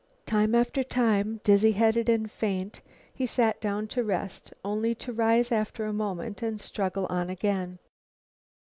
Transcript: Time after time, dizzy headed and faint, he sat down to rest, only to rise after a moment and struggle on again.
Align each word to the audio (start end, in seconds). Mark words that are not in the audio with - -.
Time 0.25 0.55
after 0.55 0.81
time, 0.81 1.41
dizzy 1.43 1.73
headed 1.73 2.09
and 2.09 2.31
faint, 2.31 2.81
he 3.13 3.27
sat 3.27 3.61
down 3.61 3.87
to 3.87 4.03
rest, 4.03 4.51
only 4.65 4.95
to 4.95 5.13
rise 5.13 5.51
after 5.51 5.85
a 5.85 5.93
moment 5.93 6.41
and 6.41 6.59
struggle 6.59 7.05
on 7.11 7.29
again. 7.29 7.77